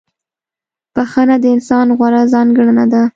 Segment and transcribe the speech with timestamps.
[0.93, 3.03] •بخښنه د انسان غوره ځانګړنه ده.